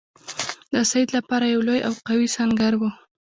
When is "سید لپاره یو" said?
0.91-1.61